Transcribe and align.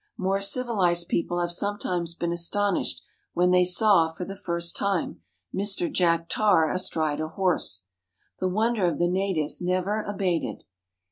More 0.17 0.41
civil 0.41 0.79
ized 0.81 1.09
people 1.09 1.39
have 1.41 1.51
sometimes 1.51 2.15
been 2.15 2.31
astonished 2.31 3.03
when 3.33 3.51
they 3.51 3.63
saw, 3.65 4.07
for 4.07 4.25
the 4.25 4.35
first 4.35 4.75
time, 4.75 5.21
Mr. 5.53 5.91
Jack 5.93 6.25
Tar 6.27 6.71
astride 6.71 7.21
a 7.21 7.27
horse. 7.27 7.85
The 8.39 8.49
wonder 8.49 8.85
of 8.87 8.97
the 8.97 9.07
natives 9.07 9.61
never 9.61 10.01
abated. 10.01 10.63